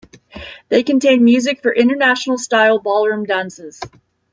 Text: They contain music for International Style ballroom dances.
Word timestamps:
They 0.69 0.81
contain 0.81 1.23
music 1.23 1.61
for 1.61 1.71
International 1.71 2.39
Style 2.39 2.79
ballroom 2.79 3.23
dances. 3.23 3.79